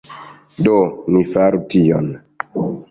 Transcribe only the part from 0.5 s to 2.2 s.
Do, ni faru tion!